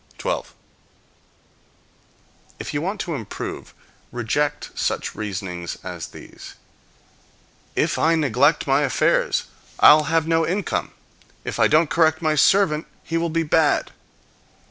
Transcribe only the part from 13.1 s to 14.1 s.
will be bad."